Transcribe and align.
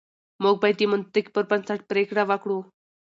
موږ 0.43 0.55
بايد 0.61 0.75
د 0.79 0.83
منطق 0.91 1.25
پر 1.35 1.43
بنسټ 1.49 1.79
پرېکړه 1.91 2.23
وکړو. 2.29 2.57